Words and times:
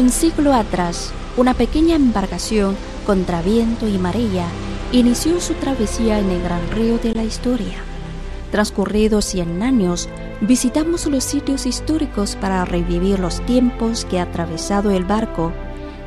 Un 0.00 0.08
siglo 0.08 0.54
atrás, 0.54 1.12
una 1.36 1.52
pequeña 1.52 1.94
embarcación 1.94 2.74
contra 3.04 3.42
viento 3.42 3.86
y 3.86 3.98
marea 3.98 4.46
inició 4.92 5.42
su 5.42 5.52
travesía 5.52 6.18
en 6.18 6.30
el 6.30 6.42
gran 6.42 6.70
río 6.70 6.96
de 6.96 7.12
la 7.12 7.22
historia. 7.22 7.76
Transcurridos 8.50 9.26
100 9.26 9.62
años, 9.62 10.08
visitamos 10.40 11.04
los 11.04 11.22
sitios 11.22 11.66
históricos 11.66 12.34
para 12.36 12.64
revivir 12.64 13.18
los 13.18 13.44
tiempos 13.44 14.06
que 14.06 14.18
ha 14.18 14.22
atravesado 14.22 14.90
el 14.90 15.04
barco 15.04 15.52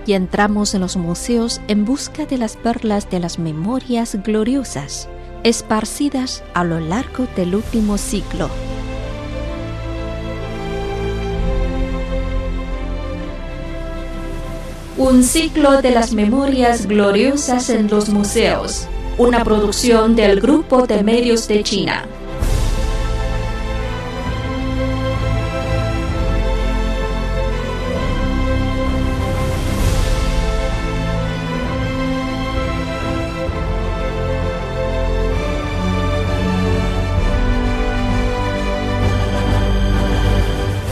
y 0.08 0.14
entramos 0.14 0.74
en 0.74 0.82
los 0.82 0.98
museos 0.98 1.62
en 1.68 1.86
busca 1.86 2.26
de 2.26 2.40
las 2.40 2.58
perlas 2.58 3.12
de 3.12 3.20
las 3.20 3.38
memorias 3.38 4.18
gloriosas, 4.24 5.08
esparcidas 5.44 6.44
a 6.56 6.64
lo 6.64 6.80
largo 6.80 7.28
del 7.36 7.54
último 7.54 8.00
siglo. 8.00 8.50
Un 15.04 15.22
ciclo 15.22 15.82
de 15.82 15.92
las 15.92 16.14
memorias 16.14 16.86
gloriosas 16.86 17.70
en 17.70 17.90
los 17.90 18.08
museos, 18.08 18.88
una 19.18 19.44
producción 19.44 20.16
del 20.16 20.40
Grupo 20.40 20.88
de 20.88 21.04
Medios 21.04 21.46
de 21.50 21.62
China. 21.62 22.06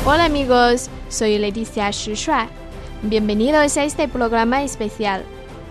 Hola 0.06 0.26
amigos, 0.26 0.90
soy 1.08 1.38
Leticia 1.38 1.90
Shuai. 1.92 2.61
Bienvenidos 3.04 3.78
a 3.78 3.84
este 3.84 4.08
programa 4.08 4.62
especial. 4.62 5.24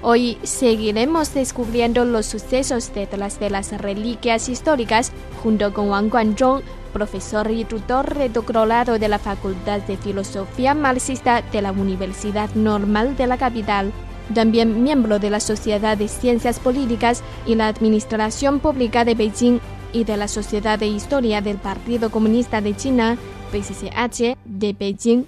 Hoy 0.02 0.36
seguiremos 0.42 1.32
descubriendo 1.32 2.04
los 2.04 2.26
sucesos 2.26 2.92
detrás 2.92 3.38
de 3.38 3.50
las 3.50 3.70
reliquias 3.70 4.48
históricas 4.48 5.12
junto 5.40 5.72
con 5.72 5.90
Wang 5.90 6.10
Guanzhong, 6.10 6.62
profesor 6.92 7.48
y 7.52 7.64
tutor 7.64 8.18
de 8.18 8.30
doctorado 8.30 8.98
de 8.98 9.06
la 9.06 9.20
Facultad 9.20 9.80
de 9.82 9.96
Filosofía 9.96 10.74
Marxista 10.74 11.42
de 11.42 11.62
la 11.62 11.70
Universidad 11.70 12.50
Normal 12.56 13.16
de 13.16 13.28
la 13.28 13.38
capital, 13.38 13.92
también 14.34 14.82
miembro 14.82 15.20
de 15.20 15.30
la 15.30 15.38
Sociedad 15.38 15.96
de 15.96 16.08
Ciencias 16.08 16.58
Políticas 16.58 17.22
y 17.46 17.54
la 17.54 17.68
Administración 17.68 18.58
Pública 18.58 19.04
de 19.04 19.14
Beijing 19.14 19.60
y 19.92 20.02
de 20.02 20.16
la 20.16 20.26
Sociedad 20.26 20.80
de 20.80 20.88
Historia 20.88 21.40
del 21.40 21.58
Partido 21.58 22.10
Comunista 22.10 22.60
de 22.60 22.74
China, 22.74 23.16
PCCH, 23.52 24.36
de 24.44 24.72
Beijing. 24.76 25.26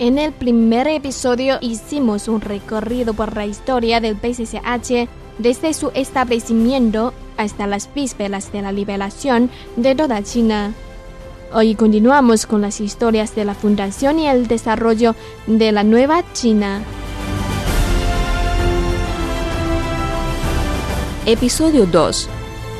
En 0.00 0.16
el 0.16 0.30
primer 0.32 0.86
episodio 0.86 1.58
hicimos 1.60 2.28
un 2.28 2.40
recorrido 2.40 3.14
por 3.14 3.34
la 3.34 3.46
historia 3.46 4.00
del 4.00 4.14
PCCH 4.14 5.08
desde 5.38 5.74
su 5.74 5.90
establecimiento 5.92 7.12
hasta 7.36 7.66
las 7.66 7.92
vísperas 7.92 8.52
de 8.52 8.62
la 8.62 8.70
liberación 8.70 9.50
de 9.74 9.96
toda 9.96 10.22
China. 10.22 10.72
Hoy 11.52 11.74
continuamos 11.74 12.46
con 12.46 12.60
las 12.60 12.80
historias 12.80 13.34
de 13.34 13.44
la 13.44 13.54
fundación 13.54 14.20
y 14.20 14.28
el 14.28 14.46
desarrollo 14.46 15.16
de 15.48 15.72
la 15.72 15.82
nueva 15.82 16.22
China. 16.32 16.80
Episodio 21.26 21.86
2. 21.86 22.28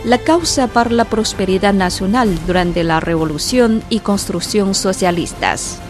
La 0.05 0.19
causa 0.19 0.69
para 0.69 0.91
la 0.91 1.05
prosperidad 1.05 1.75
nacional 1.75 2.39
durante 2.47 2.85
la 2.85 3.01
revolución 3.01 3.83
y 3.89 3.99
construcción 3.99 4.77
socialistas. 4.77 5.81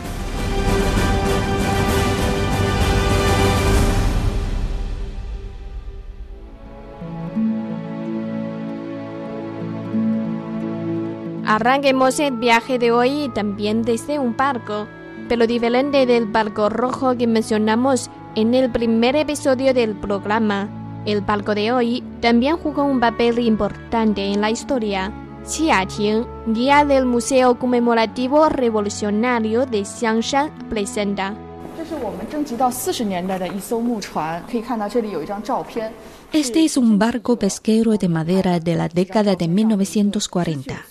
Arranquemos 11.61 12.21
el 12.21 12.37
viaje 12.37 12.79
de 12.79 12.93
hoy 12.93 13.33
también 13.35 13.83
desde 13.83 14.21
un 14.21 14.37
barco, 14.37 14.87
pero 15.29 15.45
diferente 15.45 16.07
del 16.07 16.27
barco 16.27 16.69
rojo 16.69 17.17
que 17.17 17.27
mencionamos 17.27 18.13
en 18.37 18.55
el 18.55 18.71
primer 18.71 19.17
episodio 19.17 19.75
del 19.75 19.97
programa. 19.97 20.69
El 21.05 21.21
barco 21.21 21.57
de 21.57 21.73
hoy 21.73 22.05
también 22.21 22.59
jugó 22.59 22.85
un 22.85 23.01
papel 23.01 23.41
importante 23.41 24.25
en 24.25 24.41
la 24.41 24.53
historia. 24.53 25.13
Ting, 25.49 26.25
guía 26.47 26.85
del 26.85 27.07
Museo 27.07 27.59
Conmemorativo 27.59 28.49
Revolucionario 28.49 29.67
de 29.67 29.85
Xiangshan, 29.85 30.53
presenta. 30.71 31.35
Este 36.33 36.65
es 36.65 36.77
un 36.77 36.99
barco 36.99 37.39
pesquero 37.39 37.97
de 37.97 38.09
madera 38.09 38.61
de 38.61 38.75
la 38.75 38.89
década 38.89 39.35
de 39.35 39.49
1940. 39.49 40.85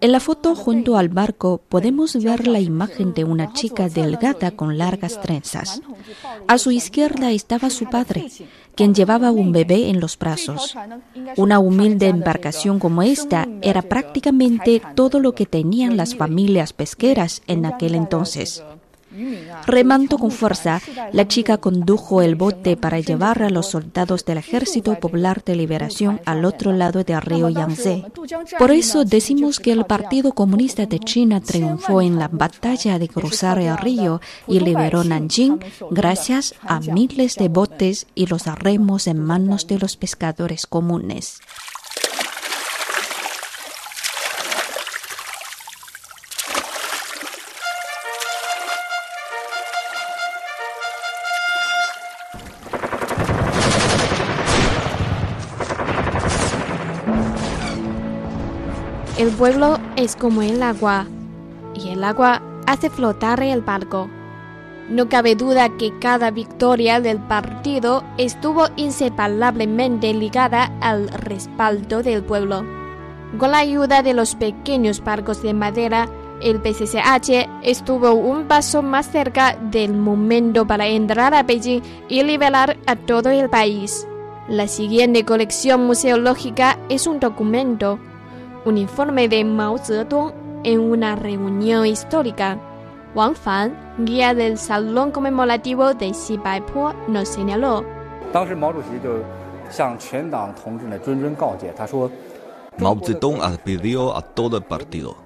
En 0.00 0.12
la 0.12 0.20
foto 0.20 0.56
junto 0.56 0.96
al 0.96 1.08
barco 1.08 1.60
podemos 1.68 2.16
ver 2.16 2.48
la 2.48 2.60
imagen 2.60 3.14
de 3.14 3.24
una 3.24 3.52
chica 3.52 3.88
delgada 3.88 4.50
con 4.50 4.76
largas 4.76 5.20
trenzas. 5.20 5.80
A 6.48 6.58
su 6.58 6.72
izquierda 6.72 7.30
estaba 7.30 7.70
su 7.70 7.88
padre, 7.88 8.28
quien 8.74 8.94
llevaba 8.94 9.30
un 9.30 9.52
bebé 9.52 9.88
en 9.88 10.00
los 10.00 10.18
brazos. 10.18 10.76
Una 11.36 11.60
humilde 11.60 12.08
embarcación 12.08 12.80
como 12.80 13.02
esta 13.02 13.48
era 13.62 13.82
prácticamente 13.82 14.82
todo 14.96 15.20
lo 15.20 15.34
que 15.34 15.46
tenían 15.46 15.96
las 15.96 16.16
familias 16.16 16.72
pesqueras 16.72 17.42
en 17.46 17.66
aquel 17.66 17.94
entonces. 17.94 18.64
Remando 19.66 20.18
con 20.18 20.30
fuerza, 20.30 20.80
la 21.12 21.28
chica 21.28 21.58
condujo 21.58 22.22
el 22.22 22.34
bote 22.34 22.76
para 22.76 23.00
llevar 23.00 23.42
a 23.42 23.50
los 23.50 23.68
soldados 23.68 24.24
del 24.24 24.38
Ejército 24.38 24.98
Popular 24.98 25.42
de 25.44 25.56
Liberación 25.56 26.20
al 26.24 26.44
otro 26.44 26.72
lado 26.72 27.04
del 27.04 27.20
río 27.20 27.48
Yangtze. 27.48 28.04
Por 28.58 28.70
eso 28.70 29.04
decimos 29.04 29.60
que 29.60 29.72
el 29.72 29.84
Partido 29.84 30.32
Comunista 30.32 30.86
de 30.86 30.98
China 30.98 31.40
triunfó 31.40 32.02
en 32.02 32.18
la 32.18 32.28
batalla 32.28 32.98
de 32.98 33.08
cruzar 33.08 33.58
el 33.58 33.76
río 33.78 34.20
y 34.46 34.60
liberó 34.60 35.04
Nanjing 35.04 35.60
gracias 35.90 36.54
a 36.62 36.80
miles 36.80 37.36
de 37.36 37.48
botes 37.48 38.06
y 38.14 38.26
los 38.26 38.46
remos 38.46 39.06
en 39.06 39.20
manos 39.20 39.66
de 39.66 39.78
los 39.78 39.96
pescadores 39.96 40.66
comunes. 40.66 41.40
El 59.24 59.30
pueblo 59.30 59.78
es 59.96 60.16
como 60.16 60.42
el 60.42 60.62
agua, 60.62 61.06
y 61.74 61.88
el 61.88 62.04
agua 62.04 62.42
hace 62.66 62.90
flotar 62.90 63.42
el 63.42 63.62
barco. 63.62 64.10
No 64.90 65.08
cabe 65.08 65.34
duda 65.34 65.70
que 65.78 65.98
cada 65.98 66.30
victoria 66.30 67.00
del 67.00 67.16
partido 67.20 68.04
estuvo 68.18 68.66
inseparablemente 68.76 70.12
ligada 70.12 70.70
al 70.82 71.08
respaldo 71.08 72.02
del 72.02 72.22
pueblo. 72.22 72.66
Con 73.38 73.52
la 73.52 73.60
ayuda 73.60 74.02
de 74.02 74.12
los 74.12 74.34
pequeños 74.34 75.02
barcos 75.02 75.42
de 75.42 75.54
madera, 75.54 76.06
el 76.42 76.60
PCCH 76.60 77.48
estuvo 77.62 78.12
un 78.12 78.46
paso 78.46 78.82
más 78.82 79.10
cerca 79.10 79.56
del 79.70 79.94
momento 79.94 80.66
para 80.66 80.86
entrar 80.86 81.32
a 81.32 81.44
Beijing 81.44 81.80
y 82.10 82.22
liberar 82.24 82.76
a 82.84 82.94
todo 82.94 83.30
el 83.30 83.48
país. 83.48 84.06
La 84.50 84.68
siguiente 84.68 85.24
colección 85.24 85.86
museológica 85.86 86.78
es 86.90 87.06
un 87.06 87.20
documento 87.20 87.98
un 88.64 88.78
informe 88.78 89.28
de 89.28 89.44
Mao 89.44 89.78
Zedong 89.78 90.32
en 90.64 90.80
una 90.80 91.16
reunión 91.16 91.86
histórica. 91.86 92.58
Wang 93.14 93.34
Fan, 93.34 93.76
guía 93.98 94.34
del 94.34 94.58
Salón 94.58 95.12
Conmemorativo 95.12 95.94
de 95.94 96.12
Xibaipo, 96.12 96.92
nos 97.06 97.28
señaló. 97.28 97.84
Mao 102.78 103.00
Zedong 103.00 103.42
advirtió 103.42 104.16
a 104.16 104.22
todo 104.22 104.56
el 104.56 104.64
partido. 104.64 105.16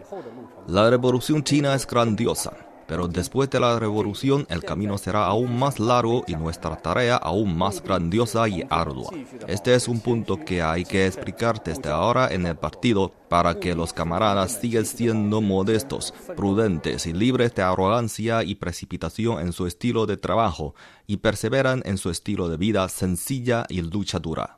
La 0.67 0.91
revolución 0.91 1.43
china 1.43 1.75
es 1.75 1.87
grandiosa 1.87 2.68
pero 2.89 3.07
después 3.07 3.51
de 3.51 3.61
la 3.61 3.79
revolución 3.79 4.47
el 4.49 4.65
camino 4.65 4.97
será 4.97 5.27
aún 5.27 5.59
más 5.59 5.79
largo 5.79 6.25
y 6.27 6.35
nuestra 6.35 6.75
tarea 6.77 7.17
aún 7.17 7.57
más 7.57 7.83
grandiosa 7.83 8.49
y 8.49 8.65
ardua. 8.71 9.11
Este 9.47 9.75
es 9.75 9.87
un 9.87 10.01
punto 10.01 10.39
que 10.45 10.63
hay 10.63 10.85
que 10.85 11.07
explicar 11.07 11.63
desde 11.63 11.91
ahora 11.91 12.29
en 12.33 12.47
el 12.47 12.57
partido 12.57 13.13
para 13.29 13.61
que 13.61 13.75
los 13.75 13.93
camaradas 13.93 14.59
sigan 14.61 14.87
siendo 14.87 15.43
modestos, 15.43 16.15
prudentes 16.35 17.07
y 17.07 17.13
libres 17.13 17.55
de 17.55 17.63
arrogancia 17.63 18.43
y 18.43 18.55
precipitación 18.55 19.41
en 19.41 19.53
su 19.53 19.67
estilo 19.67 20.07
de 20.07 20.17
trabajo 20.17 20.75
y 21.07 21.19
perseveran 21.19 21.83
en 21.85 21.99
su 21.99 22.09
estilo 22.09 22.49
de 22.49 22.57
vida 22.57 22.89
sencilla 22.89 23.67
y 23.69 23.83
luchadura. 23.83 24.57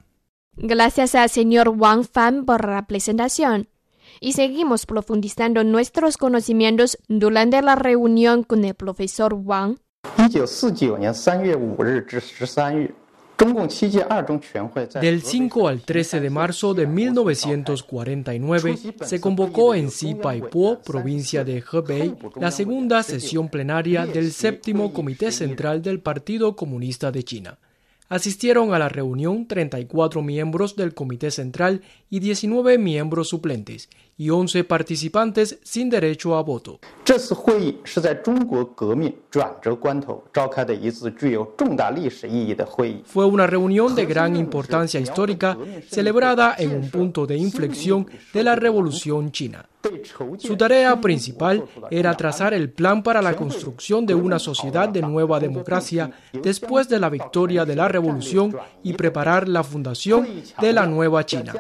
Gracias 0.57 1.17
al 1.17 1.31
señor 1.31 1.71
Wang 1.71 2.05
Fan 2.05 2.45
por 2.45 2.69
la 2.69 2.87
presentación 2.87 3.69
y 4.21 4.33
seguimos 4.33 4.87
profundizando 4.87 5.63
nuestros 5.65 6.17
conocimientos 6.17 6.99
durante 7.09 7.63
la 7.63 7.77
reunión 7.77 8.43
con 8.43 8.65
el 8.65 8.75
profesor 8.75 9.35
Wang. 9.35 9.77
Del 15.01 15.23
5 15.23 15.69
al 15.69 15.81
13 15.81 16.21
de 16.21 16.31
marzo 16.31 16.75
de 16.75 16.87
1949 16.87 18.79
se 19.03 19.21
convocó 19.21 19.75
en 19.75 19.91
Sipaipo, 19.91 20.79
provincia 20.81 21.43
de 21.43 21.65
Hebei, 21.73 22.15
la 22.37 22.51
segunda 22.51 23.03
sesión 23.03 23.49
plenaria 23.49 24.05
del 24.05 24.31
séptimo 24.33 24.93
Comité 24.93 25.33
Central 25.33 25.81
del 25.81 26.01
Partido 26.01 26.55
Comunista 26.55 27.11
de 27.11 27.23
China. 27.23 27.59
Asistieron 28.11 28.75
a 28.75 28.81
la 28.81 28.89
reunión 28.89 29.47
34 29.47 30.21
miembros 30.21 30.75
del 30.75 30.95
Comité 30.95 31.31
Central 31.31 31.83
y 32.11 32.19
19 32.19 32.77
miembros 32.77 33.29
suplentes 33.29 33.89
y 34.21 34.29
11 34.29 34.65
participantes 34.65 35.59
sin 35.63 35.89
derecho 35.89 36.37
a 36.37 36.43
voto. 36.43 36.79
Fue 43.07 43.25
una 43.25 43.47
reunión 43.47 43.95
de 43.95 44.05
gran 44.05 44.37
importancia 44.37 45.01
histórica 45.01 45.57
celebrada 45.89 46.55
en 46.59 46.75
un 46.75 46.91
punto 46.91 47.27
de 47.27 47.39
inflexión 47.39 48.07
de 48.35 48.45
la 48.45 48.57
Revolución 48.57 49.33
China. 49.33 49.67
Su 50.39 50.57
tarea 50.57 51.01
principal 51.01 51.65
era 51.91 52.15
trazar 52.15 52.53
el 52.53 52.71
plan 52.71 53.03
para 53.03 53.23
la 53.23 53.35
construcción 53.35 54.05
de 54.05 54.15
una 54.15 54.39
sociedad 54.39 54.89
de 54.91 55.01
nueva 55.01 55.41
democracia 55.41 56.11
después 56.33 56.89
de 56.89 56.99
la 56.99 57.09
victoria 57.09 57.65
de 57.65 57.77
la 57.77 57.89
revolución 57.89 58.55
y 58.83 58.93
preparar 58.93 59.49
la 59.49 59.65
fundación 59.65 60.29
de 60.61 60.73
la 60.75 60.87
nueva 60.87 61.25
China. 61.25 61.55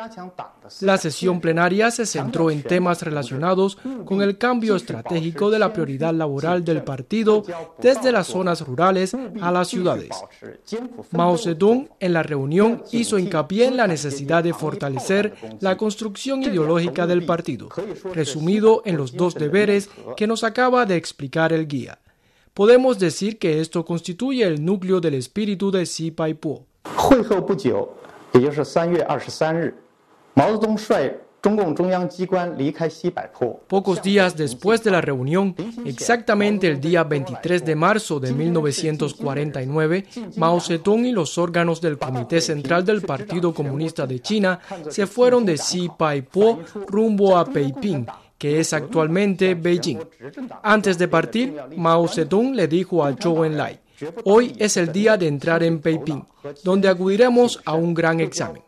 La 0.80 0.98
sesión 0.98 1.40
plenaria 1.40 1.90
se 1.90 2.04
centró 2.04 2.49
en 2.50 2.62
temas 2.62 3.02
relacionados 3.02 3.78
con 4.04 4.22
el 4.22 4.38
cambio 4.38 4.76
estratégico 4.76 5.50
de 5.50 5.58
la 5.58 5.72
prioridad 5.72 6.14
laboral 6.14 6.64
del 6.64 6.82
partido 6.82 7.44
desde 7.80 8.12
las 8.12 8.26
zonas 8.26 8.66
rurales 8.66 9.16
a 9.40 9.50
las 9.50 9.68
ciudades. 9.68 10.10
Mao 11.12 11.36
Zedong 11.38 11.88
en 12.00 12.12
la 12.12 12.22
reunión 12.22 12.82
hizo 12.92 13.18
hincapié 13.18 13.66
en 13.66 13.76
la 13.76 13.86
necesidad 13.86 14.44
de 14.44 14.54
fortalecer 14.54 15.34
la 15.60 15.76
construcción 15.76 16.42
ideológica 16.42 17.06
del 17.06 17.24
partido, 17.24 17.68
resumido 18.12 18.82
en 18.84 18.96
los 18.96 19.12
dos 19.12 19.34
deberes 19.34 19.90
que 20.16 20.26
nos 20.26 20.44
acaba 20.44 20.86
de 20.86 20.96
explicar 20.96 21.52
el 21.52 21.66
guía. 21.66 21.98
Podemos 22.54 22.98
decir 22.98 23.38
que 23.38 23.60
esto 23.60 23.84
constituye 23.84 24.44
el 24.44 24.64
núcleo 24.64 25.00
del 25.00 25.14
espíritu 25.14 25.70
de 25.70 25.84
Xi 25.84 26.10
Paipo. 26.10 26.66
Pocos 33.66 34.02
días 34.02 34.36
después 34.36 34.84
de 34.84 34.90
la 34.90 35.00
reunión, 35.00 35.54
exactamente 35.84 36.68
el 36.68 36.80
día 36.80 37.04
23 37.04 37.64
de 37.64 37.74
marzo 37.74 38.20
de 38.20 38.32
1949, 38.32 40.06
Mao 40.36 40.60
Zedong 40.60 41.06
y 41.06 41.12
los 41.12 41.38
órganos 41.38 41.80
del 41.80 41.98
Comité 41.98 42.40
Central 42.40 42.84
del 42.84 43.02
Partido 43.02 43.54
Comunista 43.54 44.06
de 44.06 44.20
China 44.20 44.60
se 44.88 45.06
fueron 45.06 45.46
de 45.46 45.56
Xipaipo 45.56 46.60
rumbo 46.86 47.36
a 47.36 47.44
Peiping 47.44 48.06
que 48.40 48.58
es 48.58 48.72
actualmente 48.72 49.54
Beijing. 49.54 49.98
Antes 50.62 50.96
de 50.96 51.08
partir, 51.08 51.54
Mao 51.76 52.08
Zedong 52.08 52.54
le 52.54 52.68
dijo 52.68 53.04
a 53.04 53.12
Zhou 53.12 53.44
Enlai, 53.44 53.78
Hoy 54.24 54.54
es 54.58 54.76
el 54.76 54.92
día 54.92 55.16
de 55.16 55.26
entrar 55.26 55.62
en 55.62 55.80
Peiping, 55.80 56.22
donde 56.64 56.88
acudiremos 56.88 57.60
a 57.64 57.74
un 57.74 57.94
gran 57.94 58.20
examen. 58.20 58.62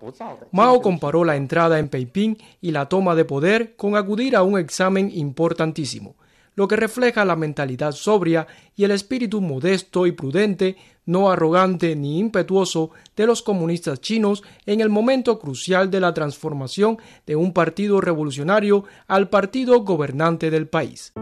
Mao 0.50 0.80
comparó 0.80 1.24
la 1.24 1.36
entrada 1.36 1.78
en 1.78 1.88
Peiping 1.88 2.36
y 2.60 2.70
la 2.70 2.88
toma 2.88 3.14
de 3.14 3.24
poder 3.24 3.74
con 3.76 3.96
acudir 3.96 4.36
a 4.36 4.42
un 4.42 4.58
examen 4.58 5.10
importantísimo, 5.14 6.16
lo 6.54 6.68
que 6.68 6.76
refleja 6.76 7.24
la 7.24 7.36
mentalidad 7.36 7.92
sobria 7.92 8.46
y 8.76 8.84
el 8.84 8.90
espíritu 8.90 9.40
modesto 9.40 10.06
y 10.06 10.12
prudente, 10.12 10.76
no 11.06 11.30
arrogante 11.30 11.96
ni 11.96 12.18
impetuoso 12.18 12.90
de 13.16 13.26
los 13.26 13.42
comunistas 13.42 14.00
chinos 14.00 14.42
en 14.66 14.80
el 14.80 14.88
momento 14.88 15.38
crucial 15.38 15.90
de 15.90 16.00
la 16.00 16.14
transformación 16.14 16.98
de 17.26 17.36
un 17.36 17.52
partido 17.52 18.00
revolucionario 18.00 18.84
al 19.08 19.28
partido 19.28 19.80
gobernante 19.80 20.50
del 20.50 20.68
país. 20.68 21.12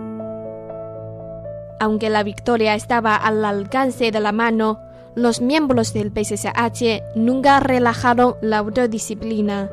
Aunque 1.80 2.10
la 2.10 2.22
victoria 2.22 2.74
estaba 2.74 3.16
al 3.16 3.42
alcance 3.42 4.12
de 4.12 4.20
la 4.20 4.32
mano, 4.32 4.78
los 5.14 5.40
miembros 5.40 5.94
del 5.94 6.12
PSH 6.12 7.16
nunca 7.16 7.58
relajaron 7.58 8.36
la 8.42 8.58
autodisciplina. 8.58 9.70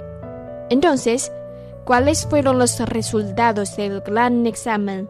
Entonces, 0.70 1.34
¿cuáles 1.84 2.26
fueron 2.26 2.60
los 2.60 2.80
resultados 2.80 3.76
del 3.76 4.00
gran 4.00 4.48
examen? 4.48 5.10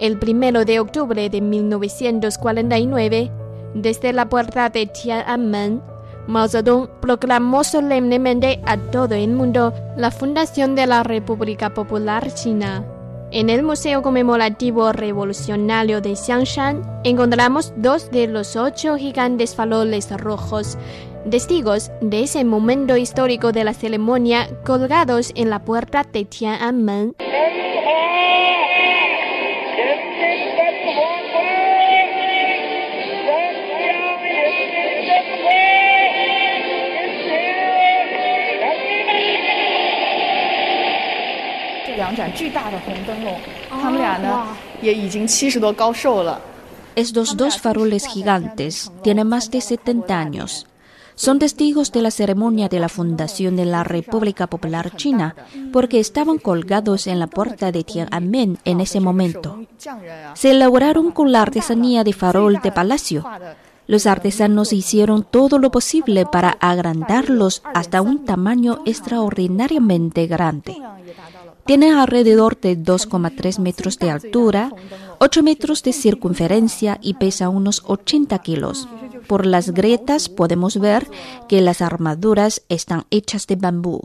El 0.00 0.18
primero 0.18 0.64
de 0.64 0.80
octubre 0.80 1.28
de 1.28 1.40
1949, 1.42 3.30
desde 3.74 4.14
la 4.14 4.30
puerta 4.30 4.70
de 4.70 4.86
Tiananmen, 4.86 5.82
Mao 6.26 6.48
Zedong 6.48 6.88
proclamó 7.00 7.62
solemnemente 7.62 8.62
a 8.64 8.78
todo 8.78 9.14
el 9.14 9.32
mundo 9.32 9.74
la 9.98 10.10
fundación 10.10 10.74
de 10.74 10.86
la 10.86 11.02
República 11.02 11.74
Popular 11.74 12.32
China. 12.32 12.84
En 13.30 13.50
el 13.50 13.62
Museo 13.62 14.00
Conmemorativo 14.00 14.90
Revolucionario 14.92 16.00
de 16.00 16.16
Xiangshan 16.16 16.82
encontramos 17.04 17.74
dos 17.76 18.10
de 18.10 18.26
los 18.26 18.56
ocho 18.56 18.96
gigantes 18.96 19.54
faroles 19.54 20.10
rojos, 20.18 20.78
testigos 21.30 21.90
de 22.00 22.22
ese 22.22 22.42
momento 22.44 22.96
histórico 22.96 23.52
de 23.52 23.64
la 23.64 23.74
ceremonia 23.74 24.48
colgados 24.64 25.32
en 25.34 25.50
la 25.50 25.62
puerta 25.62 26.04
de 26.10 26.24
Tiananmen. 26.24 27.14
Estos 46.94 47.36
dos 47.36 47.60
faroles 47.60 48.06
gigantes. 48.06 48.90
tienen 49.02 49.28
más 49.28 49.50
de 49.50 49.60
70 49.60 50.18
años. 50.18 50.66
Son 51.14 51.40
testigos 51.40 51.90
de 51.90 52.00
la 52.02 52.12
ceremonia 52.12 52.68
de 52.68 52.78
la 52.78 52.88
fundación 52.88 53.56
de 53.56 53.64
la 53.64 53.82
República 53.82 54.46
Popular 54.46 54.94
China 54.94 55.34
porque 55.72 55.98
estaban 55.98 56.38
colgados 56.38 57.08
en 57.08 57.18
la 57.18 57.26
puerta 57.26 57.72
de 57.72 57.82
Tiananmen 57.82 58.58
en 58.64 58.80
ese 58.80 59.00
momento. 59.00 59.60
Se 60.34 60.52
elaboraron 60.52 61.10
con 61.10 61.32
la 61.32 61.42
artesanía 61.42 62.04
de 62.04 62.12
farol 62.12 62.60
de 62.62 62.70
palacio. 62.70 63.24
Los 63.88 64.06
artesanos 64.06 64.72
hicieron 64.72 65.24
todo 65.24 65.58
lo 65.58 65.70
posible 65.72 66.24
para 66.26 66.50
agrandarlos 66.60 67.62
hasta 67.74 68.00
un 68.00 68.24
tamaño 68.24 68.82
extraordinariamente 68.86 70.26
grande. 70.26 70.76
Tiene 71.68 71.92
alrededor 71.92 72.58
de 72.58 72.78
2,3 72.78 73.58
metros 73.58 73.98
de 73.98 74.10
altura, 74.10 74.72
8 75.18 75.42
metros 75.42 75.82
de 75.82 75.92
circunferencia 75.92 76.96
y 77.02 77.12
pesa 77.12 77.50
unos 77.50 77.82
80 77.84 78.38
kilos. 78.38 78.88
Por 79.26 79.44
las 79.44 79.72
grietas 79.72 80.30
podemos 80.30 80.80
ver 80.80 81.06
que 81.46 81.60
las 81.60 81.82
armaduras 81.82 82.62
están 82.70 83.04
hechas 83.10 83.46
de 83.46 83.56
bambú. 83.56 84.00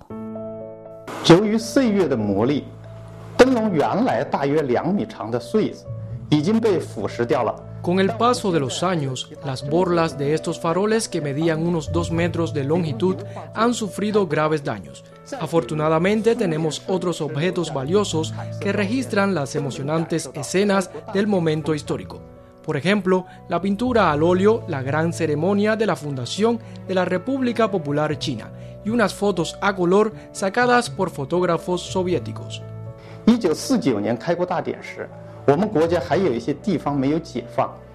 Con 7.84 8.00
el 8.00 8.16
paso 8.16 8.54
de 8.54 8.62
los 8.62 8.82
años, 8.82 9.30
las 9.44 9.70
borlas 9.70 10.18
de 10.18 10.34
estos 10.34 10.58
faroles 10.58 11.10
que 11.10 11.20
medían 11.20 11.68
unos 11.68 11.92
2 11.92 12.12
metros 12.14 12.54
de 12.54 12.64
longitud 12.64 13.18
han 13.54 13.74
sufrido 13.74 14.26
graves 14.26 14.64
daños. 14.64 15.04
Afortunadamente 15.38 16.38
tenemos 16.38 16.82
otros 16.88 17.20
objetos 17.20 17.74
valiosos 17.74 18.34
que 18.62 18.72
registran 18.72 19.36
las 19.36 19.58
emocionantes 19.58 20.30
escenas 20.34 20.92
del 21.14 21.28
momento 21.28 21.76
histórico. 21.76 22.22
Por 22.66 22.78
ejemplo, 22.78 23.26
la 23.50 23.60
pintura 23.62 24.14
al 24.14 24.24
óleo 24.24 24.64
La 24.70 24.82
gran 24.82 25.12
ceremonia 25.12 25.76
de 25.76 25.86
la 25.86 25.98
fundación 25.98 26.60
de 26.88 26.96
la 26.96 27.04
República 27.04 27.70
Popular 27.70 28.18
China 28.18 28.54
y 28.86 28.92
unas 28.92 29.14
fotos 29.14 29.58
a 29.60 29.76
color 29.76 30.14
sacadas 30.32 30.90
por 30.90 31.10
fotógrafos 31.10 31.82
soviéticos. 31.82 32.62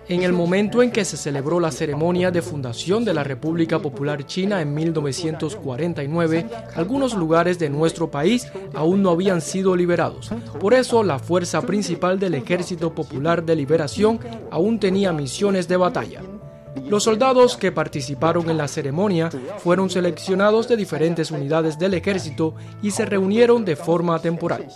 En 0.08 0.22
el 0.22 0.32
momento 0.32 0.82
en 0.82 0.90
que 0.90 1.04
se 1.04 1.18
celebró 1.18 1.60
la 1.60 1.70
ceremonia 1.70 2.30
de 2.30 2.40
fundación 2.40 3.04
de 3.04 3.12
la 3.12 3.24
República 3.24 3.78
Popular 3.78 4.24
China 4.24 4.62
en 4.62 4.72
1949, 4.72 6.46
algunos 6.76 7.12
lugares 7.12 7.58
de 7.58 7.68
nuestro 7.68 8.10
país 8.10 8.50
aún 8.74 9.02
no 9.02 9.10
habían 9.10 9.42
sido 9.42 9.76
liberados. 9.76 10.30
Por 10.58 10.72
eso, 10.72 11.02
la 11.02 11.18
fuerza 11.18 11.60
principal 11.60 12.18
del 12.18 12.34
Ejército 12.34 12.94
Popular 12.94 13.44
de 13.44 13.56
Liberación 13.56 14.18
aún 14.50 14.80
tenía 14.80 15.12
misiones 15.12 15.68
de 15.68 15.76
batalla. 15.76 16.22
Los 16.86 17.04
soldados 17.04 17.58
que 17.58 17.72
participaron 17.72 18.48
en 18.48 18.56
la 18.56 18.68
ceremonia 18.68 19.30
fueron 19.58 19.90
seleccionados 19.90 20.68
de 20.68 20.76
diferentes 20.76 21.30
unidades 21.30 21.78
del 21.78 21.92
ejército 21.92 22.54
y 22.80 22.92
se 22.92 23.04
reunieron 23.04 23.64
de 23.66 23.76
forma 23.76 24.18
temporal. 24.20 24.66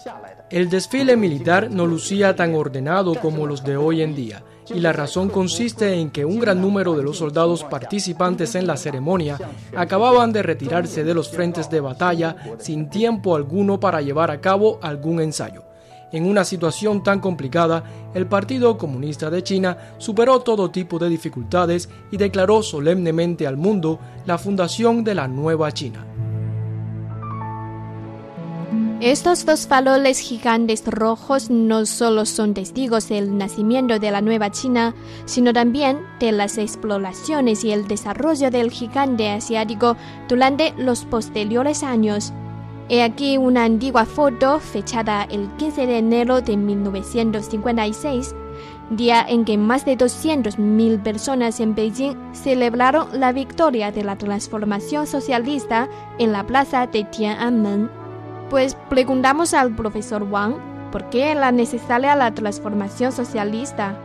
El 0.52 0.68
desfile 0.68 1.16
militar 1.16 1.70
no 1.70 1.86
lucía 1.86 2.36
tan 2.36 2.54
ordenado 2.54 3.14
como 3.14 3.46
los 3.46 3.64
de 3.64 3.78
hoy 3.78 4.02
en 4.02 4.14
día, 4.14 4.44
y 4.68 4.80
la 4.80 4.92
razón 4.92 5.30
consiste 5.30 5.94
en 5.94 6.10
que 6.10 6.26
un 6.26 6.40
gran 6.40 6.60
número 6.60 6.94
de 6.94 7.02
los 7.02 7.16
soldados 7.16 7.64
participantes 7.64 8.54
en 8.54 8.66
la 8.66 8.76
ceremonia 8.76 9.38
acababan 9.74 10.30
de 10.30 10.42
retirarse 10.42 11.04
de 11.04 11.14
los 11.14 11.30
frentes 11.30 11.70
de 11.70 11.80
batalla 11.80 12.36
sin 12.58 12.90
tiempo 12.90 13.34
alguno 13.34 13.80
para 13.80 14.02
llevar 14.02 14.30
a 14.30 14.42
cabo 14.42 14.78
algún 14.82 15.22
ensayo. 15.22 15.64
En 16.12 16.26
una 16.26 16.44
situación 16.44 17.02
tan 17.02 17.20
complicada, 17.20 18.10
el 18.12 18.26
Partido 18.26 18.76
Comunista 18.76 19.30
de 19.30 19.42
China 19.42 19.94
superó 19.96 20.40
todo 20.40 20.70
tipo 20.70 20.98
de 20.98 21.08
dificultades 21.08 21.88
y 22.10 22.18
declaró 22.18 22.62
solemnemente 22.62 23.46
al 23.46 23.56
mundo 23.56 23.98
la 24.26 24.36
fundación 24.36 25.02
de 25.02 25.14
la 25.14 25.28
nueva 25.28 25.72
China. 25.72 26.11
Estos 29.02 29.44
dos 29.44 29.66
faroles 29.66 30.20
gigantes 30.20 30.84
rojos 30.86 31.50
no 31.50 31.86
solo 31.86 32.24
son 32.24 32.54
testigos 32.54 33.08
del 33.08 33.36
nacimiento 33.36 33.98
de 33.98 34.12
la 34.12 34.20
nueva 34.20 34.52
China, 34.52 34.94
sino 35.24 35.52
también 35.52 35.98
de 36.20 36.30
las 36.30 36.56
exploraciones 36.56 37.64
y 37.64 37.72
el 37.72 37.88
desarrollo 37.88 38.52
del 38.52 38.70
gigante 38.70 39.28
asiático 39.28 39.96
durante 40.28 40.72
los 40.78 41.04
posteriores 41.04 41.82
años. 41.82 42.32
He 42.88 43.02
aquí 43.02 43.38
una 43.38 43.64
antigua 43.64 44.04
foto 44.04 44.60
fechada 44.60 45.24
el 45.24 45.48
15 45.56 45.86
de 45.88 45.98
enero 45.98 46.40
de 46.40 46.56
1956, 46.56 48.36
día 48.90 49.26
en 49.28 49.44
que 49.44 49.58
más 49.58 49.84
de 49.84 49.98
200.000 49.98 51.02
personas 51.02 51.58
en 51.58 51.74
Beijing 51.74 52.16
celebraron 52.32 53.08
la 53.18 53.32
victoria 53.32 53.90
de 53.90 54.04
la 54.04 54.16
transformación 54.16 55.08
socialista 55.08 55.88
en 56.20 56.30
la 56.30 56.46
plaza 56.46 56.86
de 56.86 57.02
Tiananmen. 57.02 58.01
Pues 58.52 58.76
preguntamos 58.90 59.54
al 59.54 59.74
profesor 59.74 60.24
Wang 60.24 60.90
por 60.92 61.08
qué 61.08 61.34
la 61.34 61.52
necesaria 61.52 62.14
la 62.14 62.34
transformación 62.34 63.10
socialista. 63.10 63.98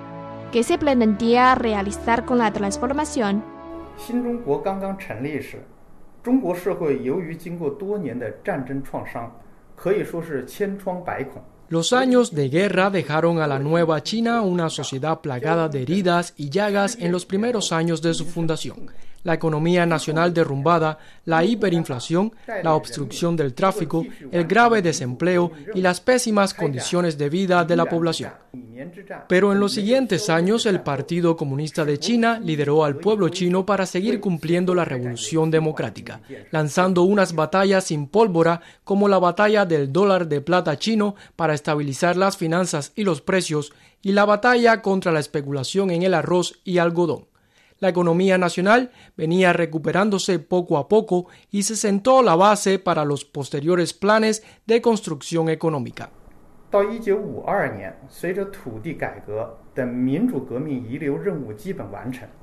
¿Qué 0.54 0.64
se 0.64 0.78
pretendía 0.78 1.54
realizar 1.54 2.24
con 2.24 2.38
la 2.38 2.54
transformación? 2.54 3.44
Los 11.68 11.92
años 11.92 12.34
de 12.34 12.48
guerra 12.48 12.90
dejaron 12.90 13.42
a 13.42 13.48
la 13.48 13.60
nueva 13.60 14.02
China 14.02 14.44
una 14.44 14.70
sociedad 14.70 15.20
plagada 15.20 15.68
de 15.68 15.82
heridas 15.82 16.34
y 16.38 16.50
llagas 16.50 16.98
en 17.02 17.12
los 17.12 17.26
primeros 17.26 17.74
años 17.74 18.02
de 18.02 18.14
su 18.14 18.24
fundación 18.24 18.92
la 19.28 19.34
economía 19.34 19.86
nacional 19.86 20.34
derrumbada, 20.34 21.00
la 21.26 21.44
hiperinflación, 21.44 22.32
la 22.64 22.76
obstrucción 22.76 23.36
del 23.36 23.54
tráfico, 23.54 24.06
el 24.32 24.46
grave 24.46 24.82
desempleo 24.82 25.52
y 25.76 25.82
las 25.82 26.00
pésimas 26.00 26.54
condiciones 26.54 27.18
de 27.18 27.30
vida 27.30 27.66
de 27.66 27.76
la 27.76 27.88
población. 27.88 28.32
Pero 29.28 29.52
en 29.52 29.60
los 29.60 29.74
siguientes 29.74 30.30
años 30.30 30.66
el 30.66 30.80
Partido 30.80 31.36
Comunista 31.36 31.84
de 31.84 32.00
China 32.00 32.40
lideró 32.42 32.86
al 32.86 32.96
pueblo 32.96 33.28
chino 33.28 33.66
para 33.66 33.86
seguir 33.86 34.22
cumpliendo 34.22 34.74
la 34.74 34.86
revolución 34.86 35.52
democrática, 35.52 36.22
lanzando 36.52 37.04
unas 37.04 37.36
batallas 37.36 37.84
sin 37.84 38.08
pólvora 38.08 38.62
como 38.86 39.10
la 39.10 39.20
batalla 39.20 39.66
del 39.66 39.92
dólar 39.92 40.30
de 40.30 40.40
plata 40.40 40.80
chino 40.80 41.16
para 41.36 41.54
estabilizar 41.54 42.16
las 42.16 42.38
finanzas 42.38 42.94
y 42.96 43.04
los 43.04 43.20
precios 43.20 43.74
y 44.02 44.14
la 44.14 44.24
batalla 44.24 44.82
contra 44.82 45.12
la 45.12 45.20
especulación 45.20 45.92
en 45.92 46.04
el 46.04 46.14
arroz 46.14 46.62
y 46.64 46.78
algodón 46.78 47.26
la 47.80 47.90
economía 47.90 48.38
nacional 48.38 48.92
venía 49.16 49.54
recuperándose 49.54 50.40
poco 50.40 50.78
a 50.78 50.88
poco 50.88 51.28
y 51.52 51.64
se 51.64 51.76
sentó 51.76 52.22
la 52.22 52.36
base 52.36 52.80
para 52.80 53.06
los 53.06 53.26
posteriores 53.26 53.94
planes 53.94 54.44
de 54.66 54.82
construcción 54.82 55.50
económica. 55.50 56.10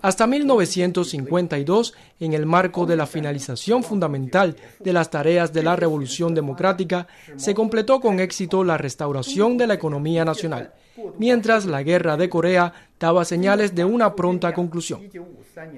Hasta 0.01 0.27
1952, 0.27 1.95
en 2.21 2.33
el 2.33 2.47
marco 2.47 2.87
de 2.87 2.97
la 2.97 3.07
finalización 3.07 3.83
fundamental 3.83 4.57
de 4.81 4.93
las 4.95 5.11
tareas 5.11 5.53
de 5.53 5.63
la 5.63 5.77
Revolución 5.77 6.35
Democrática, 6.35 7.07
se 7.37 7.55
completó 7.55 8.01
con 8.01 8.19
éxito 8.19 8.65
la 8.65 8.79
restauración 8.79 9.59
de 9.59 9.67
la 9.67 9.75
economía 9.75 10.25
nacional 10.25 10.73
mientras 11.19 11.67
la 11.67 11.83
guerra 11.83 12.17
de 12.17 12.29
Corea 12.29 12.73
daba 13.05 13.27
señales 13.27 13.75
de 13.75 13.85
una 13.85 14.15
pronta 14.15 14.55
conclusión. 14.55 15.03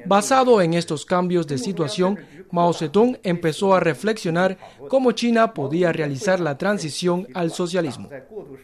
Basado 0.07 0.63
en 0.63 0.75
estos 0.75 1.05
cambios 1.05 1.49
de 1.49 1.59
situación, 1.59 2.19
Mao 2.53 2.73
Zedong 2.73 3.19
empezó 3.25 3.75
a 3.75 3.81
reflexionar 3.81 4.57
cómo 4.89 5.11
China 5.11 5.53
podía 5.53 5.93
realizar 5.93 6.39
la 6.39 6.57
transición 6.57 7.27
al 7.35 7.51
socialismo. 7.51 8.09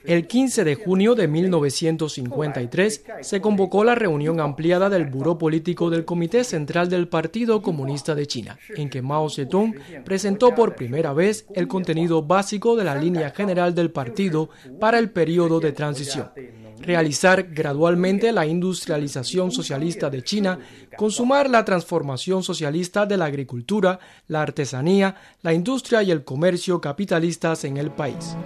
El 0.05 0.29
15 0.29 0.63
de 0.63 0.77
junio 0.77 1.17
de 1.17 1.27
1953 1.27 3.05
se 3.21 3.41
convocó 3.41 3.83
la 3.83 3.97
reunión 3.97 4.39
ampliada 4.39 4.89
del 4.89 5.07
Buró 5.07 5.37
Político 5.39 5.91
del 5.91 6.05
Comité 6.05 6.45
Central 6.45 6.89
del 6.89 7.09
Partido 7.09 7.63
Comunista 7.63 8.15
de 8.15 8.29
China, 8.29 8.59
en 8.77 8.89
que 8.89 9.03
Mao 9.03 9.29
Zedong 9.29 9.75
presentó 10.05 10.55
por 10.55 10.77
primera 10.77 11.13
vez 11.13 11.47
el 11.55 11.67
contenido 11.67 12.23
básico 12.23 12.77
de 12.77 12.85
la 12.85 12.95
línea 12.95 13.31
general 13.31 13.75
del 13.75 13.91
partido 13.91 14.51
para 14.79 15.01
el 15.01 15.11
periodo 15.11 15.59
de 15.59 15.73
transición 15.73 16.31
realizar 16.83 17.45
gradualmente 17.45 18.33
la 18.33 18.47
industrialización 18.47 19.51
socialista 19.51 20.11
de 20.11 20.23
China, 20.23 20.59
consumar 20.97 21.49
la 21.49 21.65
transformación 21.65 22.43
socialista 22.43 23.07
de 23.07 23.17
la 23.17 23.27
agricultura, 23.27 23.99
la 24.29 24.43
artesanía, 24.43 25.15
la 25.43 25.53
industria 25.53 26.03
y 26.03 26.11
el 26.11 26.25
comercio 26.25 26.81
capitalistas 26.81 27.65
en 27.65 27.77
el 27.77 27.91
país. 27.91 28.37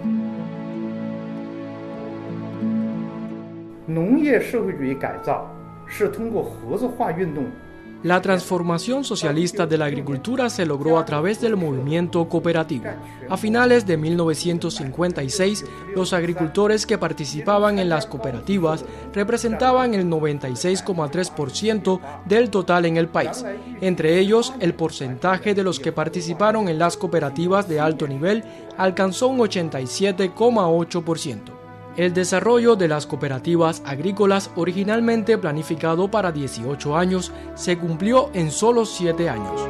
La 8.07 8.21
transformación 8.21 9.03
socialista 9.03 9.67
de 9.67 9.77
la 9.77 9.83
agricultura 9.83 10.49
se 10.49 10.65
logró 10.65 10.97
a 10.97 11.03
través 11.03 11.41
del 11.41 11.57
movimiento 11.57 12.29
cooperativo. 12.29 12.85
A 13.29 13.35
finales 13.35 13.85
de 13.85 13.97
1956, 13.97 15.65
los 15.93 16.13
agricultores 16.13 16.85
que 16.85 16.97
participaban 16.97 17.79
en 17.79 17.89
las 17.89 18.05
cooperativas 18.05 18.85
representaban 19.13 19.93
el 19.93 20.05
96,3% 20.05 21.99
del 22.23 22.49
total 22.49 22.85
en 22.85 22.95
el 22.95 23.09
país. 23.09 23.43
Entre 23.81 24.19
ellos, 24.19 24.53
el 24.61 24.73
porcentaje 24.73 25.53
de 25.53 25.63
los 25.63 25.81
que 25.81 25.91
participaron 25.91 26.69
en 26.69 26.79
las 26.79 26.95
cooperativas 26.95 27.67
de 27.67 27.81
alto 27.81 28.07
nivel 28.07 28.45
alcanzó 28.77 29.27
un 29.27 29.39
87,8%. 29.39 31.56
El 31.97 32.13
desarrollo 32.13 32.75
de 32.75 32.87
las 32.87 33.07
cooperativas 33.07 33.81
agrícolas, 33.83 34.51
originalmente 34.55 35.35
planificado 35.39 36.11
para 36.11 36.31
18 36.31 36.95
años, 36.95 37.31
se 37.55 37.79
cumplió 37.79 38.29
en 38.35 38.51
solo 38.51 38.85
7 38.85 39.27
años. 39.27 39.67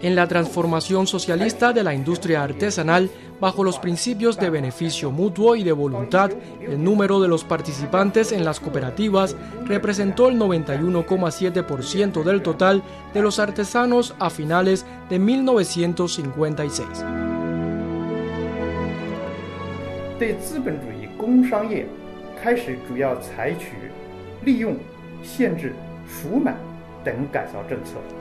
En 0.00 0.14
la 0.16 0.26
transformación 0.26 1.06
socialista 1.06 1.74
de 1.74 1.84
la 1.84 1.92
industria 1.92 2.42
artesanal, 2.42 3.10
bajo 3.42 3.64
los 3.64 3.80
principios 3.80 4.38
de 4.38 4.50
beneficio 4.50 5.10
mutuo 5.10 5.56
y 5.56 5.64
de 5.64 5.72
voluntad, 5.72 6.30
el 6.60 6.84
número 6.84 7.20
de 7.20 7.26
los 7.26 7.42
participantes 7.42 8.30
en 8.30 8.44
las 8.44 8.60
cooperativas 8.60 9.34
representó 9.64 10.28
el 10.28 10.38
91,7% 10.38 12.22
del 12.22 12.40
total 12.40 12.84
de 13.12 13.20
los 13.20 13.40
artesanos 13.40 14.14
a 14.20 14.30
finales 14.30 14.86
de 15.10 15.18
1956. 15.18 16.86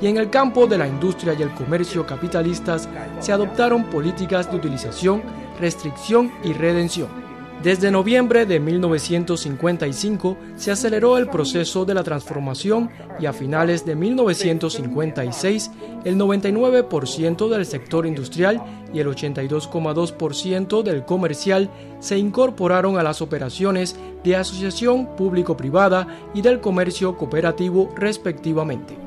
Y 0.01 0.07
en 0.07 0.17
el 0.17 0.29
campo 0.29 0.67
de 0.67 0.77
la 0.77 0.87
industria 0.87 1.33
y 1.33 1.41
el 1.41 1.51
comercio 1.51 2.05
capitalistas 2.05 2.87
se 3.19 3.31
adoptaron 3.31 3.85
políticas 3.85 4.49
de 4.49 4.57
utilización, 4.57 5.21
restricción 5.59 6.31
y 6.43 6.53
redención. 6.53 7.30
Desde 7.63 7.91
noviembre 7.91 8.47
de 8.47 8.59
1955 8.59 10.35
se 10.55 10.71
aceleró 10.71 11.19
el 11.19 11.27
proceso 11.27 11.85
de 11.85 11.93
la 11.93 12.01
transformación 12.01 12.89
y 13.19 13.27
a 13.27 13.33
finales 13.33 13.85
de 13.85 13.95
1956 13.95 15.69
el 16.03 16.17
99% 16.17 17.49
del 17.49 17.67
sector 17.67 18.07
industrial 18.07 18.63
y 18.91 18.99
el 18.99 19.07
82,2% 19.07 20.81
del 20.81 21.05
comercial 21.05 21.69
se 21.99 22.17
incorporaron 22.17 22.97
a 22.97 23.03
las 23.03 23.21
operaciones 23.21 23.95
de 24.23 24.35
asociación 24.35 25.15
público-privada 25.15 26.07
y 26.33 26.41
del 26.41 26.61
comercio 26.61 27.15
cooperativo 27.15 27.93
respectivamente. 27.95 28.97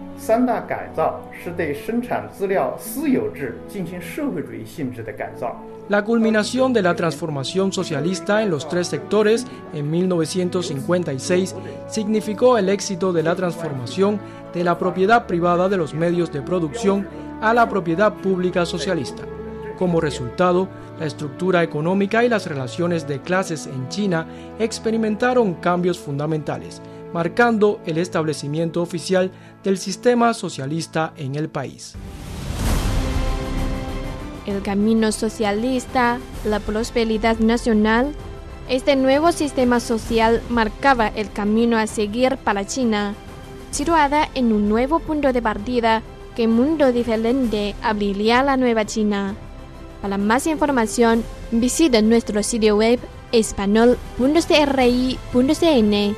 La 5.91 6.03
culminación 6.03 6.73
de 6.73 6.81
la 6.81 6.97
transformación 6.97 7.71
socialista 7.71 8.43
en 8.43 8.49
los 8.49 8.67
tres 8.67 8.88
sectores 8.88 9.47
en 9.75 9.91
1956 9.91 11.55
significó 11.88 12.57
el 12.57 12.71
éxito 12.71 13.12
de 13.12 13.23
la 13.23 13.37
transformación 13.37 14.19
de 14.55 14.64
la 14.64 14.79
propiedad 14.79 15.26
privada 15.26 15.69
de 15.69 15.76
los 15.76 15.93
medios 15.93 16.33
de 16.33 16.41
producción 16.41 17.07
a 17.43 17.53
la 17.53 17.69
propiedad 17.69 18.14
pública 18.14 18.64
socialista. 18.64 19.25
Como 19.79 20.00
resultado, 20.00 20.69
la 20.99 21.05
estructura 21.05 21.62
económica 21.62 22.25
y 22.25 22.31
las 22.31 22.47
relaciones 22.47 23.07
de 23.07 23.21
clases 23.21 23.67
en 23.67 23.87
China 23.91 24.26
experimentaron 24.59 25.53
cambios 25.55 25.99
fundamentales, 25.99 26.81
marcando 27.12 27.81
el 27.85 27.99
establecimiento 27.99 28.81
oficial 28.81 29.31
del 29.62 29.76
sistema 29.76 30.33
socialista 30.33 31.12
en 31.19 31.35
el 31.35 31.50
país 31.50 31.95
el 34.47 34.63
camino 34.63 35.13
socialista, 35.13 36.19
la 36.45 36.61
prosperidad 36.61 37.39
nacional. 37.39 38.13
Este 38.69 38.97
nuevo 38.97 39.33
sistema 39.33 39.81
social 39.81 40.43
marcaba 40.49 41.09
el 41.09 41.31
camino 41.31 41.77
a 41.77 41.87
seguir 41.87 42.39
para 42.39 42.67
China, 42.67 43.15
situada 43.71 44.29
en 44.35 44.53
un 44.53 44.69
nuevo 44.69 45.01
punto 45.01 45.33
de 45.33 45.43
partida 45.43 46.03
que 46.35 46.49
mundo 46.49 46.93
diferente 46.93 47.75
abriría 47.83 48.43
la 48.43 48.57
nueva 48.57 48.85
China. 48.85 49.35
Para 50.03 50.19
más 50.19 50.47
información, 50.47 51.25
visita 51.51 52.03
nuestro 52.03 52.43
sitio 52.43 52.77
web 52.77 53.01
español.cri.cn. 53.33 56.17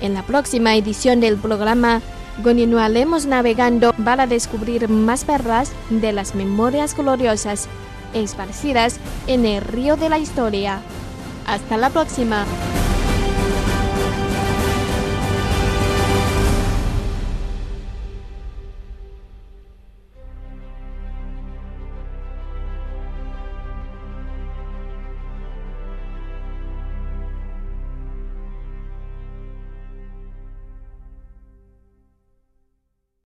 En 0.00 0.14
la 0.14 0.22
próxima 0.22 0.76
edición 0.76 1.20
del 1.20 1.36
programa 1.36 2.00
Continuaremos 2.42 3.26
navegando 3.26 3.92
para 4.04 4.26
descubrir 4.26 4.88
más 4.88 5.24
perlas 5.24 5.72
de 5.90 6.12
las 6.12 6.34
memorias 6.34 6.96
gloriosas 6.96 7.68
esparcidas 8.14 8.98
en 9.26 9.44
el 9.44 9.60
río 9.60 9.96
de 9.96 10.08
la 10.08 10.18
historia. 10.18 10.80
Hasta 11.46 11.76
la 11.76 11.90
próxima. 11.90 12.46